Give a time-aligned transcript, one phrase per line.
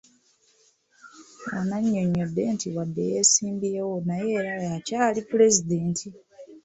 [1.57, 6.07] Ono annyonnyodde nti wadde yeesimbyewo naye era y'akyali Pulezidenti